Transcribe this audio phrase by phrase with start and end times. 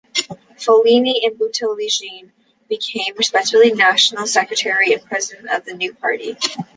[0.57, 2.31] Follini and Buttiglione
[2.67, 6.35] became respectively national secretary and president of the new party.